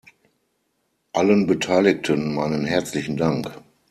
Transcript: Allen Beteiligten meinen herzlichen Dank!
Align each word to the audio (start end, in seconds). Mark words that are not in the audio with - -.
Allen 1.13 1.45
Beteiligten 1.45 2.33
meinen 2.33 2.65
herzlichen 2.65 3.17
Dank! 3.17 3.51